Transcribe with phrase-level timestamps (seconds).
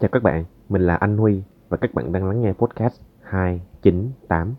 [0.00, 4.54] Chào các bạn, mình là anh Huy và các bạn đang lắng nghe podcast 298.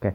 [0.00, 0.12] Ok,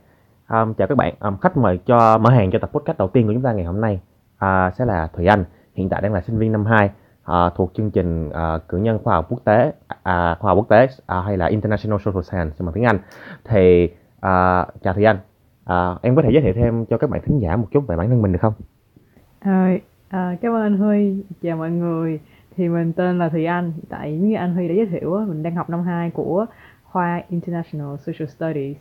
[0.49, 1.13] um, chào các bạn.
[1.19, 3.65] Um, khách mời cho mở hàng cho tập podcast đầu tiên của chúng ta ngày
[3.65, 3.99] hôm nay
[4.35, 5.45] uh, sẽ là Thùy Anh.
[5.73, 6.89] Hiện tại đang là sinh viên năm 2
[7.27, 9.71] à, thuộc chương trình à, cử nhân khoa học quốc tế,
[10.03, 12.99] à, khoa học quốc tế à, hay là International Social Science bằng tiếng Anh.
[13.45, 13.89] Thì
[14.19, 15.17] à, chào Thùy Anh,
[15.65, 17.95] à, em có thể giới thiệu thêm cho các bạn thính giả một chút về
[17.97, 18.53] bản thân mình được không?
[19.45, 22.19] Rồi, à, cảm ơn anh Huy, chào mọi người.
[22.55, 25.55] Thì mình tên là Thùy Anh, tại như anh Huy đã giới thiệu mình đang
[25.55, 26.45] học năm 2 của
[26.83, 28.77] khoa International Social Studies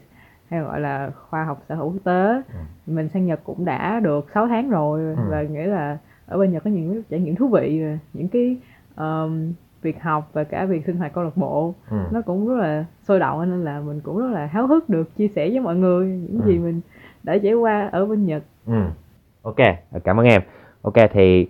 [0.51, 2.43] hay gọi là khoa học xã hội quốc tế.
[2.87, 5.23] Mình sang Nhật cũng đã được 6 tháng rồi Ừ.
[5.31, 8.57] và nghĩa là ở bên Nhật có những trải nghiệm thú vị những cái
[8.97, 11.97] um, việc học và cả việc sinh hoạt câu lạc bộ Ừ.
[12.13, 15.17] nó cũng rất là sôi động nên là mình cũng rất là háo hức được
[15.17, 16.47] chia sẻ với mọi người những Ừ.
[16.47, 16.81] gì mình
[17.23, 18.43] đã trải qua ở bên Nhật.
[18.67, 18.73] Ừ.
[19.43, 19.57] Ok,
[20.05, 20.43] cảm ơn em.
[20.83, 21.49] Ok thì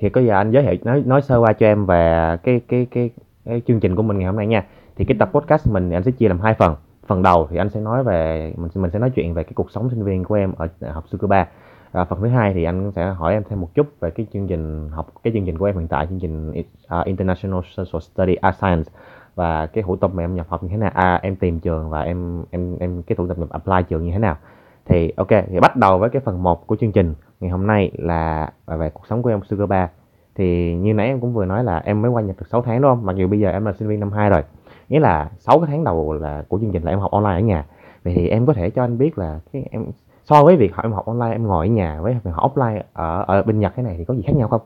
[0.00, 2.86] thì có giờ anh giới thiệu nói nói sơ qua cho em về cái cái
[2.90, 3.10] cái
[3.44, 4.64] cái chương trình của mình ngày hôm nay nha.
[4.96, 6.74] Thì cái tập podcast mình anh sẽ chia làm hai phần.
[7.06, 9.70] Phần đầu thì anh sẽ nói về mình mình sẽ nói chuyện về cái cuộc
[9.70, 11.46] sống sinh viên của em ở đại học Tsukuba.
[11.92, 14.46] À, phần thứ hai thì anh sẽ hỏi em thêm một chút về cái chương
[14.46, 18.34] trình học cái chương trình của em hiện tại chương trình uh, International Social Study
[18.34, 18.90] Art Science.
[19.34, 20.90] Và cái thủ tục mà em nhập học như thế nào?
[20.94, 24.12] À, em tìm trường và em em em cái thủ tục nhập apply trường như
[24.12, 24.36] thế nào?
[24.84, 27.14] Thì ok thì bắt đầu với cái phần 1 của chương trình.
[27.40, 29.88] Ngày hôm nay là về cuộc sống của em Sugar Ba.
[30.34, 32.82] Thì như nãy em cũng vừa nói là em mới qua Nhật được 6 tháng
[32.82, 33.06] đúng không?
[33.06, 34.42] Mặc dù bây giờ em là sinh viên năm 2 rồi.
[34.88, 37.40] Nghĩa là 6 cái tháng đầu là của chương trình là em học online ở
[37.40, 37.64] nhà.
[38.04, 39.84] Vậy thì em có thể cho anh biết là cái em
[40.28, 42.80] so với việc học em học online em ngồi ở nhà với việc học offline
[42.92, 44.60] ở ở bên Nhật thế này thì có gì khác nhau không?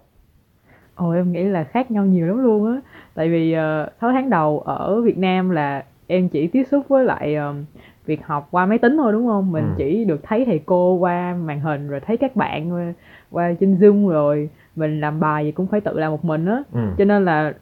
[0.94, 2.80] Ồ em nghĩ là khác nhau nhiều lắm luôn á.
[3.14, 7.04] Tại vì uh, 6 tháng đầu ở Việt Nam là em chỉ tiếp xúc với
[7.04, 7.64] lại ờm,
[8.06, 9.52] việc học qua máy tính thôi đúng không?
[9.52, 9.74] Mình Ừ.
[9.76, 12.92] chỉ được thấy thầy cô qua màn hình rồi thấy các bạn qua,
[13.30, 14.50] qua trên Zoom rồi.
[14.76, 16.62] Mình làm bài gì cũng phải tự làm một mình á.
[16.72, 16.80] Ừ.
[16.98, 17.52] Cho nên là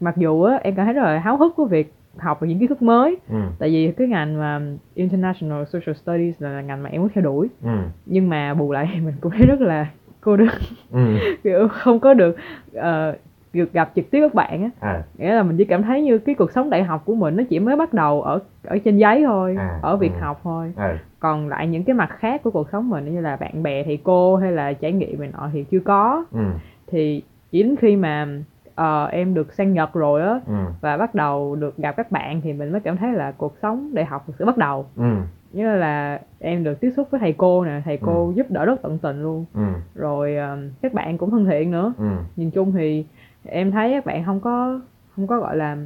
[0.00, 2.58] mặc dù á em cảm thấy rất là háo hức với việc học được những
[2.58, 3.16] kiến thức mới.
[3.28, 3.36] Ừ.
[3.58, 4.60] Tại vì cái ngành mà
[4.94, 7.48] International Social Studies là ngành mà em muốn theo đuổi.
[7.62, 7.70] Ừ.
[8.06, 9.86] Nhưng mà bù lại mình cũng thấy rất là
[10.20, 10.48] cô đơn.
[10.92, 11.16] Ừ.
[11.44, 12.36] Kiểu không có được
[12.74, 13.16] ờ,
[13.52, 14.70] được gặp trực tiếp các bạn á.
[14.80, 15.02] À.
[15.18, 17.42] Nghĩa là mình chỉ cảm thấy như cái cuộc sống đại học của mình nó
[17.50, 20.18] chỉ mới bắt đầu ở ở trên giấy thôi À, ở việc ừ.
[20.20, 20.72] học thôi.
[20.76, 23.84] À còn lại những cái mặt khác của cuộc sống mình như là bạn bè
[23.84, 26.24] thầy cô hay là trải nghiệm này nọ thì chưa có.
[26.32, 26.44] Ừ.
[26.86, 28.28] Thì chỉ đến khi mà
[28.74, 30.54] ờ, em được sang Nhật rồi á ừ.
[30.80, 33.90] và bắt đầu được gặp các bạn thì mình mới cảm thấy là cuộc sống
[33.94, 34.86] đại học thực sự bắt đầu.
[34.96, 35.04] Ừ.
[35.52, 38.32] Như là em được tiếp xúc với thầy cô nè thầy cô Ừ.
[38.36, 39.44] giúp đỡ rất tận tình luôn.
[39.54, 39.62] Ừ.
[39.94, 41.92] Rồi ờ, các bạn cũng thân thiện nữa.
[41.98, 42.06] Ừ.
[42.36, 43.04] Nhìn chung thì
[43.44, 44.80] em thấy các bạn không có
[45.16, 45.76] không có gọi là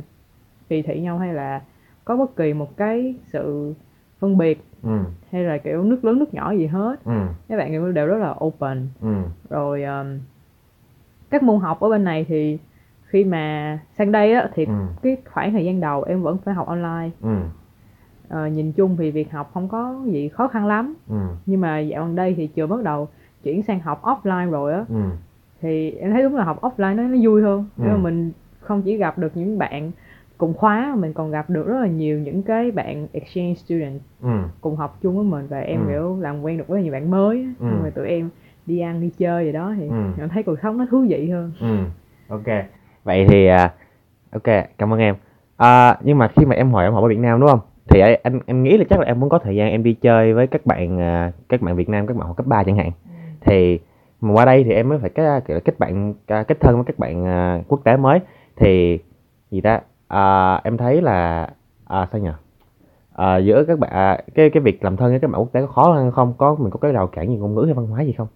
[0.68, 1.60] kỳ thị nhau hay là
[2.04, 3.74] có bất kỳ một cái sự
[4.20, 4.98] phân biệt ừ.
[5.32, 6.96] hay là kiểu nước lớn nước nhỏ gì hết.
[7.04, 7.12] Ừ.
[7.48, 8.88] Các bạn đều đều rất là open.
[9.00, 9.14] Ừ.
[9.50, 10.06] Rồi um,
[11.30, 12.58] các môn học ở bên này thì
[13.08, 14.72] khi mà sang đây á thì ừ.
[15.02, 17.10] cái khoảng thời gian đầu em vẫn phải học online.
[17.22, 17.36] Ừ.
[18.28, 20.94] Ờ, nhìn chung thì việc học không có gì khó khăn lắm.
[21.08, 21.16] Ừ.
[21.46, 23.08] Nhưng mà dạo gần đây thì trường bắt đầu
[23.42, 24.84] chuyển sang học offline rồi á.
[24.88, 25.00] Ừ.
[25.60, 27.58] Thì em thấy đúng là học offline nó nó vui hơn.
[27.76, 27.82] Ừ.
[27.84, 29.90] nhưng mà mình không chỉ gặp được những bạn
[30.38, 34.00] cùng khóa mà mình còn gặp được rất là nhiều những cái bạn exchange student
[34.22, 34.28] ừ.
[34.60, 35.86] cùng học chung với mình và em Ừ.
[35.88, 37.46] kiểu làm quen được với nhiều bạn mới.
[37.60, 37.66] Ừ.
[37.82, 38.28] rồi tụi em
[38.66, 39.94] đi ăn đi chơi gì đó thì Ừ.
[40.18, 41.52] em thấy cuộc sống nó thú vị hơn.
[41.60, 41.76] Ừ.
[42.28, 42.46] Ok
[43.08, 43.72] vậy thì à,
[44.32, 45.14] ok cảm ơn em.
[45.56, 47.60] À, nhưng mà khi mà em hỏi em học ở Việt Nam đúng không?
[47.88, 50.34] Thì anh em nghĩ là chắc là em muốn có thời gian em đi chơi
[50.34, 52.90] với các bạn à, các bạn Việt Nam các bạn học cấp 3 chẳng hạn.
[53.40, 53.78] Thì
[54.20, 56.74] mà qua đây thì em mới phải kết kiểu là kết bạn à, kết thân
[56.74, 58.20] với các bạn à, quốc tế mới.
[58.56, 58.98] Thì
[59.50, 59.80] gì ta?
[60.08, 61.48] À, em thấy là
[61.86, 62.30] à, sao nhỉ
[63.16, 65.60] à, giữa các bạn à, cái cái việc làm thân với các bạn quốc tế
[65.60, 66.34] có khó hơn không?
[66.38, 68.28] Có mình có cái rào cản gì ngôn ngữ hay văn hóa gì không?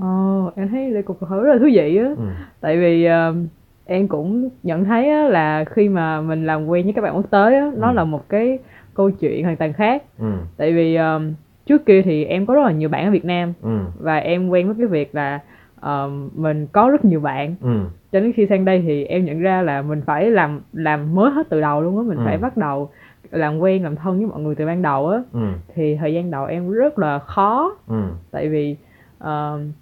[0.00, 2.08] Ồ, em thấy đây cuộc hội rất là thú vị á.
[2.16, 2.24] Ừ.
[2.60, 3.46] Tại vì um,
[3.86, 7.30] em cũng nhận thấy á, là khi mà mình làm quen với các bạn quốc
[7.30, 7.94] tế á, nó Ừ.
[7.94, 8.58] là một cái
[8.94, 10.02] câu chuyện hoàn toàn khác.
[10.18, 10.32] Ừ.
[10.56, 11.32] Tại vì um,
[11.66, 13.78] trước kia thì em có rất là nhiều bạn ở Việt Nam ừ.
[14.00, 15.40] và em quen với cái việc là
[15.82, 17.54] um, mình có rất nhiều bạn.
[17.62, 17.80] Ừ.
[18.12, 21.30] Cho đến khi sang đây thì em nhận ra là mình phải làm làm mới
[21.30, 22.22] hết từ đầu luôn á mình Ừ.
[22.24, 22.90] phải bắt đầu
[23.30, 25.22] làm quen làm thân với mọi người từ ban đầu á.
[25.32, 25.40] Ừ.
[25.74, 27.76] Thì thời gian đầu em rất là khó.
[27.88, 28.02] Ừ.
[28.30, 28.76] Tại vì
[29.20, 29.72] um,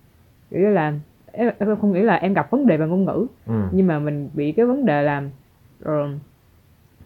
[0.50, 0.92] kiểu như là
[1.32, 3.26] em, em không nghĩ là em gặp vấn đề về ngôn ngữ.
[3.46, 3.54] Ừ.
[3.72, 5.22] Nhưng mà mình bị cái vấn đề là
[5.84, 6.08] ờ,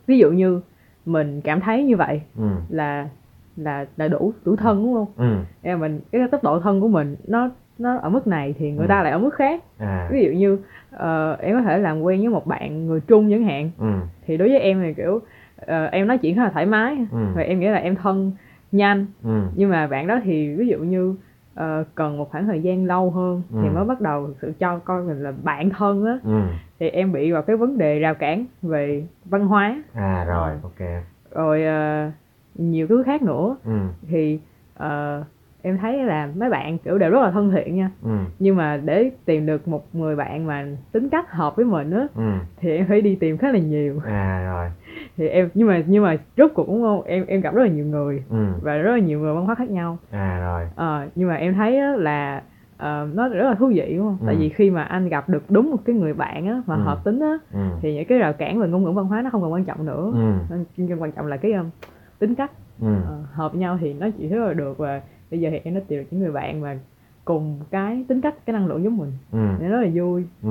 [0.07, 0.61] ví dụ như
[1.07, 2.49] mình cảm thấy như vậy ừ.
[2.69, 3.09] là
[3.57, 5.07] là là đủ đủ thân đúng không?
[5.17, 5.37] Ừ.
[5.63, 8.87] Em mình cái tốc độ thân của mình nó nó ở mức này thì người
[8.87, 8.89] Ừ.
[8.89, 9.63] ta lại ở mức khác.
[9.79, 10.09] À.
[10.13, 10.59] Ví dụ như
[10.91, 13.71] ờ, em có thể làm quen với một bạn người Trung chẳng hạn.
[13.79, 13.87] Ừ.
[14.27, 15.21] Thì đối với em thì kiểu
[15.57, 16.97] ờ, em nói chuyện rất là thoải mái.
[17.13, 17.19] Ừ.
[17.35, 18.33] và em nghĩ là em thân
[18.73, 19.07] nhanh.
[19.25, 19.41] Ừ.
[19.57, 21.15] Nhưng mà bạn đó thì ví dụ như
[21.57, 23.73] ờ, cần một khoảng thời gian lâu hơn thì Ừ.
[23.75, 26.19] mới bắt đầu thực sự cho coi mình là bạn thân á.
[26.25, 26.41] Ừ.
[26.81, 29.83] Thì em bị vào cái vấn đề rào cản về văn hóa.
[29.95, 30.89] À rồi ok.
[31.35, 32.11] Rồi ờ,
[32.55, 33.57] nhiều thứ khác nữa.
[33.65, 33.79] Ừ.
[34.09, 34.41] Thì
[34.75, 35.25] ờ,
[35.63, 37.91] em thấy là mấy bạn kiểu đều rất là thân thiện nha.
[38.03, 38.11] Ừ.
[38.39, 42.07] Nhưng mà để tìm được một người bạn mà tính cách hợp với mình á
[42.15, 42.33] ừ.
[42.57, 44.01] thì em phải đi tìm khá là nhiều.
[44.07, 44.71] À rồi
[45.17, 47.69] thì em nhưng mà nhưng mà rốt cuộc cũng không em em gặp rất là
[47.69, 48.45] nhiều người ừ.
[48.63, 49.99] và rất là nhiều người văn hóa khác nhau.
[50.11, 50.69] À rồi.
[50.77, 52.43] Ờ, nhưng mà em thấy á, là
[52.77, 54.19] ờ, nó rất là thú vị đúng không?
[54.27, 54.41] Tại Ừ.
[54.41, 56.81] vì khi mà anh gặp được đúng một cái người bạn á, mà Ừ.
[56.81, 57.61] hợp tính á, ừ.
[57.83, 59.87] thì những cái rào cản về ngôn ngữ văn hóa nó không còn quan trọng
[59.87, 60.11] nữa.
[60.49, 60.57] ừ.
[60.77, 61.71] Nên quan trọng là cái um,
[62.19, 62.51] tính cách.
[62.81, 62.87] Ừ.
[63.07, 65.81] Ờ, hợp nhau thì nói chuyện rất là được và bây giờ thì em đã
[65.89, 66.79] tìm được những người bạn mà
[67.25, 69.13] cùng cái tính cách cái năng lượng giống mình.
[69.33, 69.39] Ừ.
[69.61, 70.25] Nên rất là vui.
[70.43, 70.49] Ừ.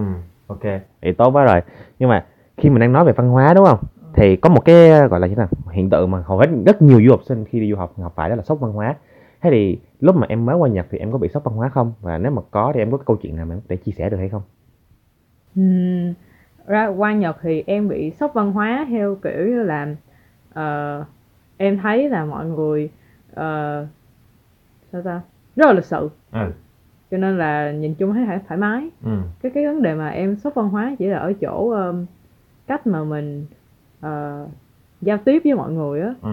[0.47, 0.63] Ok.
[1.01, 1.61] Thì tốt quá rồi.
[1.99, 2.25] Nhưng mà
[2.57, 3.79] khi mình đang nói về văn hóa đúng không
[4.15, 6.81] thì có một cái gọi là như thế nào hiện tượng mà hầu hết rất
[6.81, 8.95] nhiều du học sinh khi đi du học học phải đó là sốc văn hóa.
[9.41, 11.69] Thế thì lúc mà em mới qua Nhật thì em có bị sốc văn hóa
[11.69, 11.93] không?
[12.01, 13.77] Và nếu mà có thì em có cái câu chuyện nào mà em có thể
[13.77, 14.41] chia sẻ được hay không?
[15.55, 16.13] Ừm,
[16.67, 19.95] ra qua Nhật thì em bị sốc văn hóa theo kiểu như là
[20.53, 21.03] ờ,
[21.57, 22.89] em thấy là mọi người
[23.33, 23.87] ờ,
[24.91, 25.21] sao ta?
[25.55, 26.09] Rất là lịch sự.
[26.31, 26.51] Ừ.
[27.11, 28.89] Cho nên là nhìn chung thấy thoải, thoải mái.
[29.05, 29.11] Ừ.
[29.41, 32.05] Cái cái vấn đề mà em sốc văn hóa chỉ là ở chỗ ờm,
[32.67, 33.45] cách mà mình
[34.05, 34.47] ờ,
[35.01, 36.13] giao tiếp với mọi người á.
[36.21, 36.29] Ừ.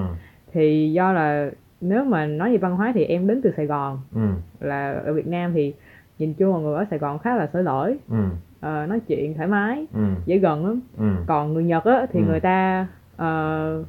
[0.52, 4.00] Thì do là nếu mà nói về văn hóa thì em đến từ Sài Gòn.
[4.14, 4.20] Ừ.
[4.60, 5.74] Là ở Việt Nam thì
[6.18, 8.16] nhìn chung mọi người ở Sài Gòn khá là sởi lởi ừ.
[8.60, 10.00] Ờ, nói chuyện thoải mái ừ.
[10.26, 10.80] dễ gần lắm.
[10.98, 11.04] Ừ.
[11.26, 12.24] Còn người Nhật á thì Ừ.
[12.26, 12.86] người ta
[13.16, 13.84] ờ,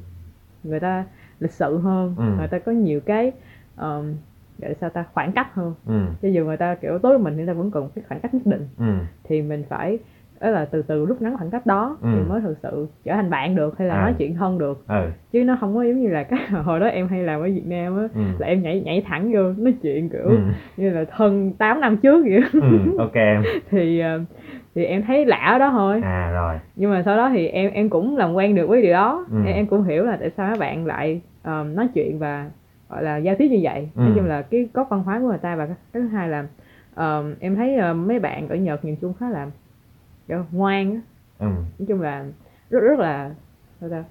[0.64, 1.04] người ta
[1.40, 2.24] lịch sự hơn Ừ.
[2.38, 3.32] người ta có nhiều cái
[3.76, 4.14] um,
[4.58, 5.74] là sao ta khoảng cách hơn.
[5.86, 6.00] Ừ.
[6.22, 8.34] Cho dù người ta kiểu tối mình thì người ta vẫn cần cái khoảng cách
[8.34, 8.68] nhất định.
[8.78, 8.92] Ừ.
[9.24, 9.98] Thì mình phải
[10.44, 12.08] đó là từ từ rút ngắn khoảng cách đó Ừ.
[12.12, 14.00] thì mới thực sự trở thành bạn được hay là À.
[14.02, 14.84] nói chuyện thân được.
[14.88, 15.04] Ừ.
[15.32, 17.66] Chứ nó không có giống như là cái hồi đó em hay làm ở Việt
[17.66, 18.20] Nam á ừ.
[18.38, 20.36] là em nhảy nhảy thẳng vô nói chuyện kiểu ừ.
[20.76, 23.42] như là thân 8 năm trước vậy ừ ok em.
[23.70, 24.20] Thì ờ,
[24.74, 26.00] thì em thấy lạ ở đó thôi.
[26.04, 26.54] À rồi.
[26.76, 29.26] Nhưng mà sau đó thì em em cũng làm quen được với điều đó.
[29.30, 29.36] Ừ.
[29.46, 32.50] em, em cũng hiểu là tại sao các bạn lại um, nói chuyện và
[32.90, 33.88] gọi là giao tiếp như vậy.
[33.94, 34.12] Nói Ừ.
[34.16, 36.46] chung là cái gốc văn hóa của người ta và cái thứ hai là
[36.96, 39.46] um, em thấy um, mấy bạn ở Nhật nhìn chung khá là
[40.28, 41.00] kiểu ngoan
[41.38, 41.46] ừ.
[41.78, 42.24] Nói chung là
[42.70, 43.34] rất rất là
[43.80, 44.04] sao ta?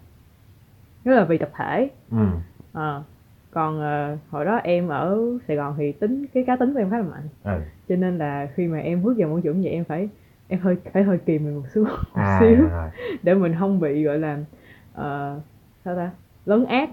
[1.06, 1.89] Rất là vì tập thể.
[2.12, 2.25] Ừ.
[2.74, 3.04] Ờ.
[3.51, 6.89] còn ờ, hồi đó em ở Sài Gòn thì tính cái cá tính của em
[6.89, 7.27] khá là mạnh.
[7.44, 7.60] Ừ.
[7.89, 10.10] Cho nên là khi mà em bước vào môi trường vậy em phải
[10.48, 12.89] em hơi phải hơi kìm mình một xíu một à xíu rồi
[13.24, 14.38] để mình không bị gọi là
[14.94, 15.39] ờ,
[15.86, 16.12] sao ta?
[16.45, 16.89] Lấn át.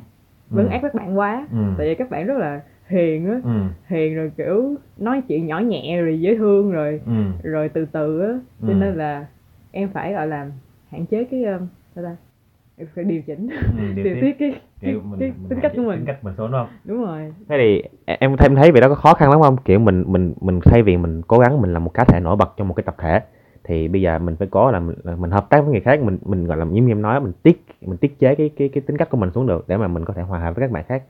[0.51, 0.71] Lấn Ừ.
[0.73, 1.47] át các bạn quá.
[1.53, 1.59] Ừ.
[1.79, 3.41] Tại vì các bạn rất là hiền á.
[3.45, 3.51] Ừ.
[3.87, 7.01] Hiền rồi kiểu nói chuyện nhỏ nhẹ rồi dễ thương rồi.
[7.07, 7.13] Ừ.
[7.51, 8.39] Rồi từ từ á.
[8.61, 8.75] Cho Ừ.
[8.75, 9.27] nên là
[9.73, 10.51] em phải gọi là
[10.91, 11.45] hạn chế cái
[11.95, 12.17] sao ta?
[12.77, 14.37] Em phải điều chỉnh Ừ, điều điều tiết.
[14.39, 15.97] cái, cái, mình, cái mình tính cách của mình.
[15.97, 16.69] tính cách mình xuống đúng không?
[16.85, 17.33] Đúng rồi.
[17.49, 17.83] Thế thì
[18.21, 19.57] em thêm thấy việc đó có khó khăn lắm không?
[19.65, 22.37] Kiểu mình mình mình thay vì mình cố gắng mình là một cá thể nổi
[22.37, 23.21] bật trong một cái tập thể
[23.65, 26.03] thì bây giờ mình phải có là mình, là mình hợp tác với người khác
[26.03, 28.81] mình mình gọi là như em nói mình tiết mình tiết chế cái cái cái
[28.81, 30.71] tính cách của mình xuống được để mà mình có thể hòa hợp với các
[30.73, 31.03] bạn khác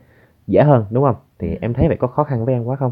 [0.47, 1.15] dễ hơn đúng không?
[1.39, 1.57] Thì Ừ.
[1.61, 2.91] em thấy vậy có khó khăn với em quá không?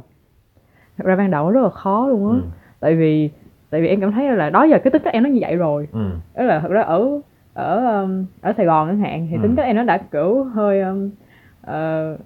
[0.97, 2.35] Thật ra ban đầu rất là khó luôn á.
[2.35, 2.41] Ừ.
[2.79, 3.29] Tại vì
[3.69, 5.55] tại vì em cảm thấy là đó giờ cái tính cách em nó như vậy
[5.55, 5.87] rồi.
[5.91, 6.09] Ừ.
[6.35, 7.21] Đó là thật ra ở
[7.53, 9.39] ở um, ở Sài Gòn chẳng hạn thì Ừ.
[9.41, 11.09] tính cách em nó đã kiểu hơi um,
[11.61, 12.18] ờ,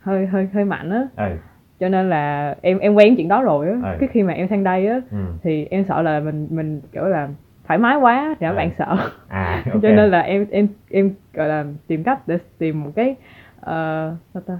[0.00, 1.06] hơi hơi hơi mạnh á.
[1.16, 1.36] Ừ
[1.80, 3.74] cho nên là em em quen chuyện đó rồi á.
[3.92, 3.96] Ừ.
[4.00, 5.16] cái khi mà em sang đây á ừ.
[5.42, 7.28] thì em sợ là mình mình kiểu là
[7.66, 8.56] thoải mái quá thì các Ừ.
[8.56, 8.96] bạn sợ.
[9.28, 9.82] À ok.
[9.82, 13.16] cho nên là em em em gọi là tìm cách để tìm một cái
[13.68, 14.58] ờ, sao ta?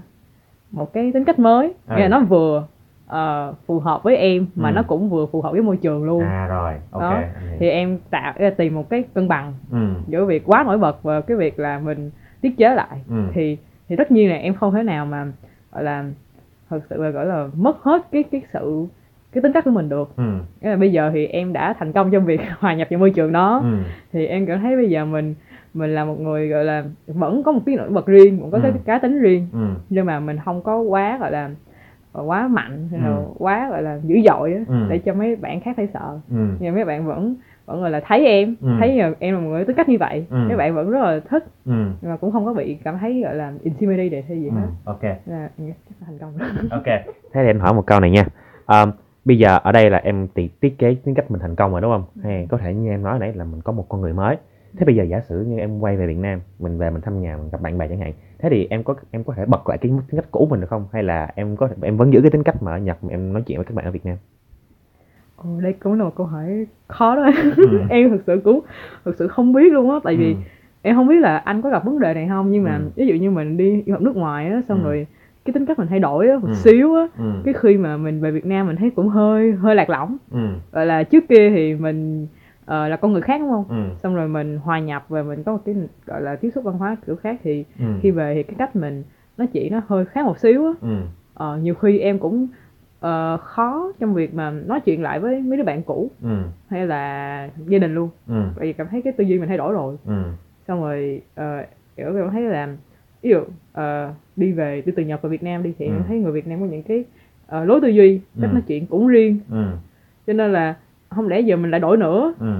[0.71, 1.73] Một cái tính cách mới.
[1.87, 1.95] Ừ.
[1.95, 2.67] nghĩa là nó vừa
[3.07, 4.73] ờ, phù hợp với em mà Ừ.
[4.73, 6.23] nó cũng vừa phù hợp với môi trường luôn.
[6.23, 6.73] À rồi.
[6.91, 7.19] Ok Đó.
[7.59, 9.77] thì em tạo tìm một cái cân bằng ừ.
[10.07, 12.11] giữa việc quá nổi bật và cái việc là mình
[12.41, 13.01] tiết chế lại.
[13.09, 13.15] Ừ.
[13.33, 15.25] Thì thì tất nhiên là em không thể nào mà
[15.71, 16.05] gọi là
[16.69, 18.85] thật sự là gọi là mất hết cái cái sự
[19.31, 20.15] cái tính cách của mình được.
[20.17, 20.23] Ừ.
[20.61, 23.11] Nghĩa là bây giờ thì em đã thành công trong việc hòa nhập vào môi
[23.11, 23.59] trường đó.
[23.63, 23.77] Ừ.
[24.13, 25.35] Thì em cảm thấy bây giờ mình
[25.73, 28.59] mình là một người gọi là vẫn có một cái nổi bật riêng vẫn có
[28.63, 28.77] cái Ừ.
[28.85, 29.47] cá tính riêng.
[29.53, 29.59] Ừ.
[29.89, 31.49] Nhưng mà mình không có quá gọi là
[32.13, 33.23] quá mạnh hay là Ừ.
[33.37, 34.75] quá gọi là dữ dội á Ừ.
[34.89, 36.19] để cho mấy bạn khác thấy sợ.
[36.29, 36.35] Ừ.
[36.59, 37.35] Nhưng mà mấy bạn vẫn
[37.65, 38.67] vẫn gọi là thấy em Ừ.
[38.79, 40.25] thấy là em là một người tính cách như vậy.
[40.29, 40.37] Ừ.
[40.47, 41.71] mấy bạn vẫn rất là thích ừ.
[42.01, 44.67] nhưng mà cũng không có bị cảm thấy gọi là intimidated hay gì ừ hết.
[44.85, 45.03] ok.
[45.03, 45.73] Nên là em
[46.05, 46.49] thành công rồi.
[46.71, 46.85] Ok.
[47.33, 48.25] Thế thì anh hỏi một câu này nha.
[48.65, 48.91] Ờm,
[49.25, 51.81] bây giờ ở đây là em tiết tiết kế tính cách mình thành công rồi
[51.81, 52.03] đúng không?
[52.23, 54.37] Hay có thể như em nói nãy là mình có một con người mới
[54.77, 57.21] thế bây giờ giả sử như em quay về Việt Nam mình về mình thăm
[57.21, 59.69] nhà mình gặp bạn bè chẳng hạn thế thì em có em có thể bật
[59.69, 62.21] lại cái tính cách cũ mình được không hay là em có em vẫn giữ
[62.21, 64.05] cái tính cách mà ở Nhật mà em nói chuyện với các bạn ở Việt
[64.05, 64.17] Nam
[65.35, 67.79] Ồ, đây cũng là một câu hỏi khó đó Ừ.
[67.89, 68.59] em thực sự cũng
[69.05, 70.39] thực sự không biết luôn á tại vì Ừ.
[70.81, 72.89] em không biết là anh có gặp vấn đề này không nhưng mà Ừ.
[72.95, 74.83] ví dụ như mình đi du học nước ngoài á xong Ừ.
[74.83, 75.07] rồi
[75.45, 76.53] cái tính cách mình thay đổi á một Ừ.
[76.53, 77.23] xíu á Ừ.
[77.45, 80.39] cái khi mà mình về Việt Nam mình thấy cũng hơi hơi lạc lõng Ừ.
[80.71, 82.27] gọi là trước kia thì mình
[82.69, 83.95] ờ, là con người khác đúng không Ừ.
[84.03, 86.77] xong rồi mình hòa nhập và mình có một cái gọi là tiếp xúc văn
[86.77, 87.85] hóa kiểu khác thì Ừ.
[88.01, 89.03] khi về thì cái cách mình
[89.37, 90.97] nói chuyện nó hơi khác một xíu á Ừ.
[91.33, 92.47] ờ, nhiều khi em cũng
[92.99, 96.37] ờ, khó trong việc mà nói chuyện lại với mấy đứa bạn cũ Ừ.
[96.67, 98.43] hay là gia đình luôn Ừ.
[98.57, 100.23] tại vì cảm thấy cái tư duy mình thay đổi rồi Ừ.
[100.67, 101.65] xong rồi uh,
[101.97, 102.67] kiểu em thấy là
[103.21, 103.39] ví dụ
[103.73, 105.91] ờ, đi về đi từ Nhật về Việt Nam đi thì Ừ.
[105.91, 107.03] em thấy người Việt Nam có những cái
[107.47, 108.53] ờ, lối tư duy cách Ừ.
[108.53, 109.65] nói chuyện cũng riêng Ừ.
[110.27, 110.75] cho nên là
[111.09, 112.55] không lẽ giờ mình lại đổi nữa Ừ.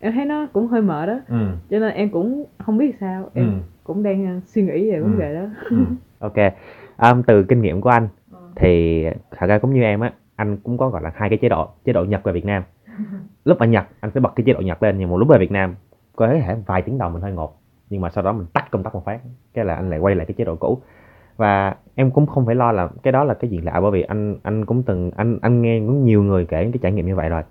[0.00, 1.36] em thấy nó cũng hơi mệt đó Ừ.
[1.70, 3.52] cho nên em cũng không biết sao em Ừ.
[3.84, 5.18] cũng đang ờ, suy nghĩ về vấn Ừ.
[5.18, 5.76] đề đó Ừ.
[6.18, 6.36] ok
[7.12, 8.08] um, từ kinh nghiệm của anh
[8.56, 11.48] thì thật ra cũng như em á anh cũng có gọi là hai cái chế
[11.48, 12.62] độ chế độ Nhật và Việt Nam
[13.44, 15.38] lúc ở Nhật anh sẽ bật cái chế độ Nhật lên nhưng một lúc về
[15.38, 15.74] Việt Nam
[16.16, 18.82] có thể vài tiếng đầu mình hơi ngột nhưng mà sau đó mình tắt công
[18.82, 19.20] tắc một phát
[19.54, 20.78] cái là anh lại quay lại cái chế độ cũ
[21.36, 24.02] và em cũng không phải lo là cái đó là cái gì lạ bởi vì
[24.02, 27.06] anh anh cũng từng anh anh nghe cũng nhiều người kể những cái trải nghiệm
[27.06, 27.42] như vậy rồi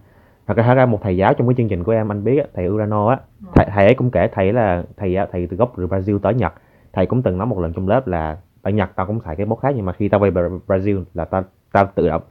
[0.50, 2.38] thật ra, thật ra một thầy giáo trong cái chương trình của em anh biết
[2.38, 3.20] á, thầy Urano á.
[3.56, 6.54] Thầy, thầy ấy cũng kể thầy là thầy thầy từ gốc từ Brazil tới Nhật.
[6.94, 9.46] Thầy cũng từng nói một lần trong lớp là tại Nhật tao cũng xài cái
[9.46, 12.22] mốt khác nhưng mà khi tao về Bra- Brazil là tao tao tự động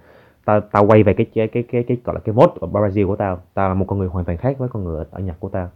[0.45, 3.07] tao tao quay về cái cái cái cái, cái gọi là cái mốt ở Brazil
[3.07, 3.39] của tao.
[3.55, 5.49] Tao là một con người hoàn toàn khác với con người ở, ở Nhật của
[5.49, 5.69] tao.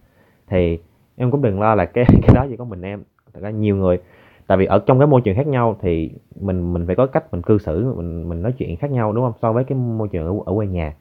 [0.48, 0.78] Thì
[1.16, 3.02] em cũng đừng lo là cái cái đó chỉ có mình em.
[3.34, 3.98] Thật ra nhiều người
[4.46, 7.32] tại vì ở trong cái môi trường khác nhau thì mình mình phải có cách
[7.32, 9.32] mình cư xử mình mình nói chuyện khác nhau đúng không?
[9.42, 10.94] So với cái môi trường ở, ở quê nhà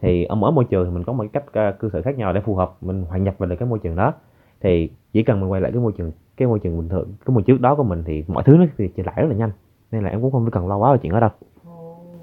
[0.00, 2.18] thì ở mỗi môi trường thì mình có một cái cách ờ, cư xử khác
[2.18, 4.12] nhau để phù hợp mình hòa nhập vào được cái môi trường đó.
[4.60, 7.34] Thì chỉ cần mình quay lại cái môi trường cái môi trường bình thường cái
[7.34, 9.50] môi trước đó của mình thì mọi thứ nó thì trở lại rất là nhanh.
[9.92, 11.30] Nên là em cũng không cần lo quá về chuyện đó đâu.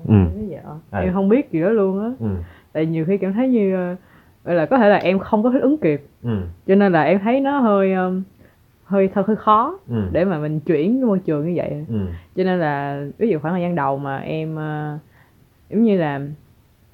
[0.08, 0.15] Ừ.
[0.36, 0.60] Thế vậy.
[0.65, 0.74] Ạ.
[0.91, 1.00] À.
[1.00, 2.12] em không biết gì đó luôn á.
[2.20, 2.27] Ừ.
[2.74, 3.75] Tại nhiều khi cảm thấy như
[4.44, 6.05] ờ, là có thể là em không có thích ứng kịp.
[6.24, 6.41] Ừ.
[6.67, 8.24] Cho nên là em thấy nó hơi um,
[8.86, 10.10] hơi hơi hơi khó ừ.
[10.12, 11.86] để mà mình chuyển cái môi trường như vậy.
[11.89, 12.00] Ừ.
[12.36, 14.98] Cho nên là ví dụ khoảng thời gian đầu mà em ờ,
[15.70, 16.22] giống như là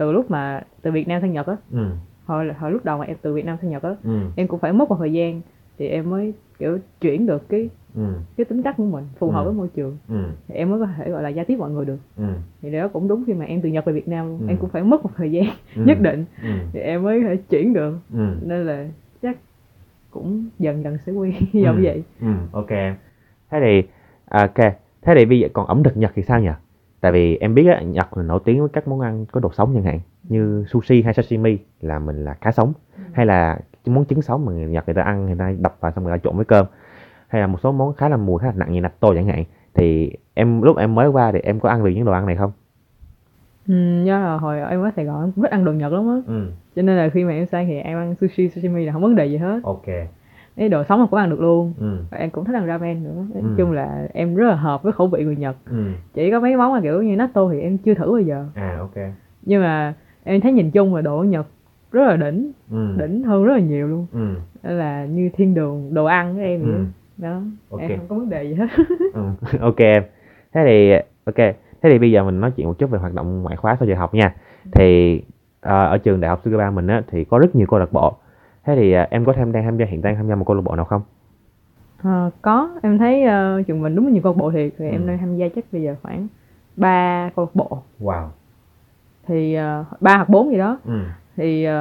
[0.01, 1.55] từ lúc mà từ Việt Nam sang Nhật á.
[1.72, 1.86] Ừ.
[2.25, 4.20] Hồi hồi lúc đầu mà em từ Việt Nam sang Nhật á ừ.
[4.36, 5.41] em cũng phải mất một thời gian
[5.77, 8.01] thì em mới kiểu chuyển được cái ừ.
[8.38, 9.46] cái tính cách của mình phù hợp Ừ.
[9.46, 9.98] với môi trường.
[10.10, 10.24] Ừ.
[10.48, 11.98] Thì em mới có thể gọi là giao tiếp mọi người được.
[12.17, 12.24] Ừ.
[12.62, 14.46] Thì đó cũng đúng khi mà em từ Nhật về Việt Nam Ừ.
[14.50, 15.81] em cũng phải mất một thời gian ừ.
[15.86, 16.50] nhất định ừ.
[16.74, 17.98] thì em mới thể chuyển được.
[18.13, 18.36] Ừ.
[18.41, 18.88] Nên là
[19.22, 19.38] chắc
[20.12, 21.34] cũng dần dần sẽ quen
[21.65, 21.84] vọng Ừ.
[21.84, 22.03] vậy.
[22.22, 22.70] Ừ ok.
[23.51, 23.84] Thế thì
[24.25, 24.74] à, ok.
[25.01, 26.50] Thế thì bây giờ còn ẩm thực Nhật thì sao nhỉ
[27.01, 29.51] tại vì em biết á Nhật là nổi tiếng với các món ăn có đồ
[29.53, 32.74] sống chẳng hạn như sushi hay sashimi là mình là cá sống.
[33.12, 35.91] Hay là món trứng sống mà người Nhật người ta ăn người ta đập vào
[35.91, 36.65] xong người ta trộn với cơm.
[37.27, 39.43] Hay là một số món khá là mùi khá là nặng như natto chẳng hạn.
[39.74, 42.36] Thì em lúc em mới qua thì em có ăn được những đồ ăn này
[42.36, 42.51] không?
[43.67, 46.08] Ừ, do là hồi em ở Sài Gòn em cũng thích ăn đồ Nhật lắm
[46.08, 46.15] á.
[46.27, 46.48] Ừ.
[46.75, 49.15] Cho nên là khi mà em sang thì em ăn sushi sashimi là không vấn
[49.15, 49.60] đề gì hết.
[49.63, 49.86] Ok
[50.55, 51.74] cái đồ sống em cũng ăn được luôn.
[51.79, 51.98] Ừ.
[52.12, 53.25] Và em cũng thích ăn ramen nữa.
[53.34, 53.50] Nói Ừ.
[53.58, 55.55] chung là em rất là hợp với khẩu vị người Nhật.
[55.72, 55.91] Ừ.
[56.13, 58.46] Chỉ có mấy món mà kiểu như natto thì em chưa thử bao giờ.
[58.55, 58.96] À ok.
[59.41, 59.93] Nhưng mà
[60.24, 61.48] em thấy nhìn chung là đồ Nhật
[61.91, 62.51] rất là đỉnh.
[62.72, 62.96] Ừ.
[62.98, 64.05] Đỉnh hơn rất là nhiều luôn.
[64.13, 64.36] Ừ.
[64.63, 66.67] Là như thiên đường đồ ăn của em ừ.
[67.17, 67.29] Đó.
[67.29, 67.81] đó Ok.
[67.81, 68.67] em không có vấn đề gì hết.
[69.13, 69.22] Ừ.
[69.62, 70.03] Ok em.
[70.53, 70.91] Thế thì
[71.25, 71.55] ok.
[71.84, 73.88] Thế thì bây giờ mình nói chuyện một chút về hoạt động ngoại khóa sau
[73.88, 74.36] giờ học nha.
[74.72, 75.22] Thì
[75.62, 78.13] ờ, ở trường đại học Tsukuba mình á thì có rất nhiều câu lạc bộ
[78.63, 80.56] thế thì ờ, em có tham đang tham gia hiện đang tham gia một câu
[80.56, 81.01] lạc bộ nào không?
[82.03, 82.70] Ờ, có.
[82.84, 84.91] Em thấy uh, trường mình đúng là nhiều câu lạc bộ thiệt thì Ừ.
[84.91, 86.27] em đang tham gia chắc bây giờ khoảng
[86.77, 87.82] ba câu lạc bộ.
[88.00, 88.27] Wow.
[89.27, 90.80] Thì ờ, ba hoặc bốn gì đó.
[90.86, 91.00] Ừ.
[91.38, 91.72] Thì uh,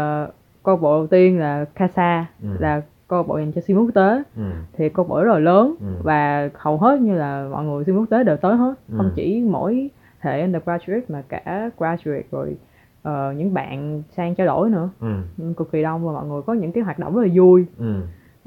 [0.62, 2.48] câu lạc bộ đầu tiên là Casa Ừ.
[2.58, 4.22] là câu lạc bộ dành cho sinh viên quốc tế.
[4.36, 4.42] Ừ.
[4.72, 5.86] Thì câu lạc bộ rất là lớn Ừ.
[6.02, 8.74] và hầu hết như là mọi người sinh viên quốc tế đều tới hết.
[8.88, 8.94] Ừ.
[8.96, 12.56] không chỉ mỗi hệ undergraduate mà cả graduate rồi
[13.02, 14.88] ờ, những bạn sang trao đổi nữa.
[15.00, 15.14] Ừ.
[15.38, 17.66] Ừ, cực kỳ đông và mọi người có những cái hoạt động rất là vui.
[17.78, 17.94] Ừ.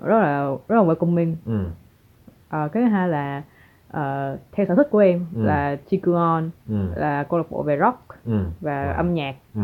[0.03, 1.33] Rất là rất là welcoming.
[1.45, 1.65] Ừ.
[2.49, 3.43] Ờ, cái thứ hai là
[3.91, 5.41] ờ, theo sở thích của em Ừ.
[5.43, 6.75] là Chikuon ừ.
[6.95, 8.39] là câu lạc bộ về rock ừ.
[8.61, 8.97] và Wow.
[8.97, 9.35] âm nhạc.
[9.55, 9.61] Ừ.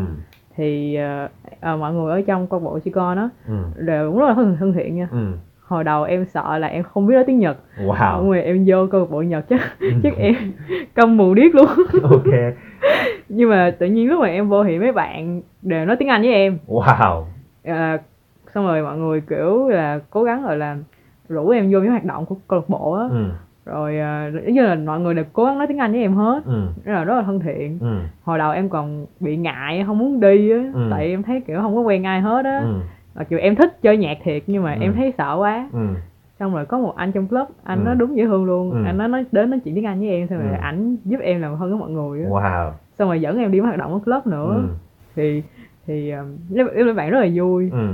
[0.56, 1.28] Thì ờ,
[1.60, 3.54] ờ, mọi người ở trong câu lạc bộ Chikuon đó ừ.
[3.76, 5.08] đều rất là thân, thiện nha.
[5.10, 5.26] Ừ.
[5.66, 7.56] Hồi đầu em sợ là em không biết nói tiếng Nhật.
[7.78, 7.98] Wow.
[7.98, 9.60] Xong rồi em vô câu lạc bộ Nhật chắc
[10.02, 10.34] chắc em
[10.94, 11.66] câm mù điếc luôn.
[12.02, 12.24] Ok
[13.30, 16.22] nhưng mà tự nhiên lúc mà em vô thì mấy bạn đều nói tiếng Anh
[16.22, 16.58] với em.
[16.66, 17.24] Wow.
[17.64, 17.98] Ờ,
[18.54, 20.76] xong rồi mọi người kiểu là cố gắng gọi là
[21.28, 23.04] rủ em vô những hoạt động của câu lạc bộ á.
[23.10, 23.24] Ừ.
[23.66, 26.14] Rồi uh, giống như là mọi người đều cố gắng nói tiếng Anh với em
[26.14, 26.42] hết.
[26.46, 26.62] Ừ.
[26.84, 27.78] Rất là rất là thân thiện.
[27.80, 27.98] Ừ.
[28.24, 30.58] Hồi đầu em còn bị ngại không muốn đi á.
[30.74, 30.88] Ừ.
[30.90, 32.58] tại em thấy kiểu không có quen ai hết á.
[32.58, 32.74] Ừ.
[33.14, 34.78] Mặc dù em thích chơi nhạc thiệt nhưng mà Ừ.
[34.80, 35.68] em thấy sợ quá.
[35.72, 35.80] Ừ.
[36.40, 37.82] Xong rồi có một anh trong club anh Ừ.
[37.84, 38.70] nó đúng dễ thương luôn.
[38.70, 38.76] Ừ.
[38.86, 40.56] anh nó nói đến nói chuyện tiếng anh với em xong rồi Ừ.
[40.60, 42.28] ảnh giúp em làm hơn với mọi người á.
[42.30, 42.70] Wow
[43.00, 44.54] xong rồi dẫn em đi hoạt động ở club nữa.
[44.56, 44.68] Ừ.
[45.16, 45.42] Thì
[45.86, 46.36] thì um,
[46.84, 47.68] mấy bạn rất là vui.
[47.72, 47.88] Ừ.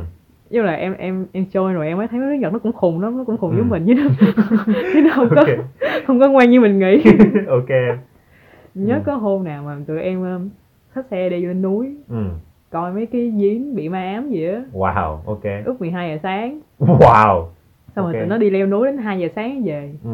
[0.50, 3.00] Nhưng là em em em join rồi em mới thấy tiếng Nhật nó cũng khùng
[3.02, 3.54] lắm nó cũng khùng Ừ.
[3.56, 4.08] với mình chứ nó
[4.92, 5.48] chứ nó không có ok.
[6.06, 7.04] không có ngoan như mình nghĩ.
[7.48, 7.68] Ok.
[8.74, 9.00] Nhớ Ừ.
[9.06, 10.48] có hôm nào mà tụi em
[10.94, 12.24] xách xe đi lên núi ừ.
[12.70, 14.62] coi mấy cái giếng bị ma ám gì á.
[14.72, 15.42] Wow ok.
[15.64, 16.60] Ước 12 giờ sáng.
[16.80, 17.44] Wow.
[17.96, 18.20] Xong rồi Ok.
[18.20, 19.92] tụi nó đi leo núi đến 2 giờ sáng về.
[20.04, 20.10] Ừ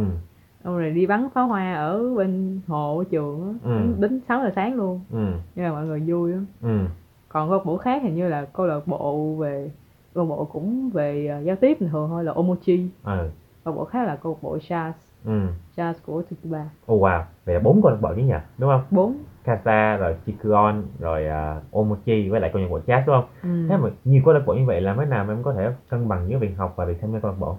[0.65, 3.71] xong rồi đi bắn pháo hoa ở bên hồ ở trường á.
[3.71, 3.95] Ừ.
[3.99, 5.01] đến 6 giờ sáng luôn.
[5.13, 5.27] Ừ.
[5.55, 6.79] Nhưng mà mọi người vui lắm ừ.
[7.29, 9.71] Còn câu lạc bộ khác hình như là câu lạc bộ về
[10.15, 12.89] câu lạc bộ cũng về ờ, giao tiếp bình thường thôi là Omochi.
[13.05, 13.29] Ừ.
[13.65, 14.93] Câu lạc bộ khác là câu lạc bộ jazz
[15.25, 15.41] ừ.
[15.77, 17.23] Jazz của Tsukuba oh wow.
[17.45, 18.35] Vậy là bốn câu lạc bộ chứ nhỉ?
[18.59, 18.83] Đúng không?
[18.91, 19.19] Bốn.
[19.45, 23.25] Kasa rồi Chikuon rồi uh, Omochi với lại câu lạc bộ jazz đúng không?
[23.43, 23.67] Ừ.
[23.69, 25.71] thế mà nhiều câu lạc bộ như vậy làm thế nào mà em có thể
[25.89, 27.57] cân bằng giữa việc học và việc tham gia câu lạc bộ?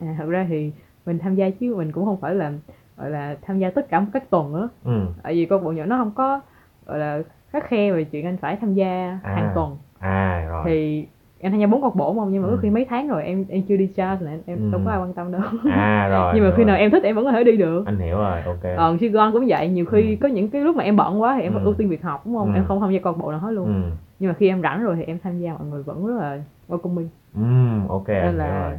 [0.00, 0.72] À, thật ra thì
[1.08, 2.52] mình tham gia chứ mình cũng không phải là
[2.96, 5.00] gọi là tham gia tất cả các tuần á ừ.
[5.22, 6.40] Tại vì lạc bộ nhỏ nó không có
[6.86, 9.34] gọi là khắc khe về chuyện anh phải tham gia À.
[9.34, 9.76] hàng tuần.
[9.98, 10.62] À rồi.
[10.66, 11.06] Thì
[11.40, 12.54] em tham gia bốn lạc bộ mà nhưng mà Ừ.
[12.54, 14.72] có khi mấy tháng rồi em em chưa đi jazz này em Ừ.
[14.72, 15.40] đâu có ai quan tâm đâu.
[15.72, 17.82] À rồi nhưng mà khi nào em thích em vẫn có thể đi được.
[17.86, 18.62] Anh hiểu rồi ok.
[18.76, 20.16] Còn Saigon cũng vậy nhiều khi Ừ.
[20.22, 21.60] có những cái lúc mà em bận quá thì em Ừ.
[21.64, 22.52] ưu tiên việc học đúng không?
[22.52, 22.54] Ừ.
[22.54, 23.66] em không tham gia câu lạc bộ nào hết luôn.
[23.66, 23.90] Ừ.
[24.18, 26.38] Nhưng mà khi em rảnh rồi thì em tham gia mọi người vẫn rất là
[26.68, 27.06] welcoming.
[27.34, 27.42] Ừ
[27.88, 28.38] ok nên hiểu rồi.
[28.38, 28.78] là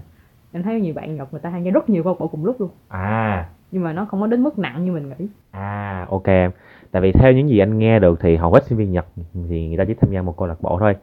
[0.51, 2.61] em thấy nhiều bạn Nhật người ta tham gia rất nhiều câu bộ cùng lúc
[2.61, 6.27] luôn à nhưng mà nó không có đến mức nặng như mình nghĩ À ok
[6.27, 6.51] em.
[6.91, 9.05] Tại vì theo những gì anh nghe được thì hầu hết sinh viên Nhật
[9.49, 10.95] thì người ta chỉ tham gia một câu lạc bộ thôi.